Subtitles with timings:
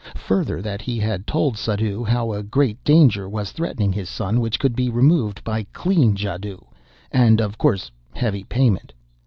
[0.15, 4.57] Further, that he had told Suddhoo how a great danger was threatening his son, which
[4.57, 6.65] could be removed by clean jadoo;
[7.11, 8.93] and, of course, heavy payment.